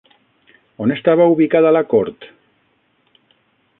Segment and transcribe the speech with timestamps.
[0.85, 2.29] On estava ubicada la cort?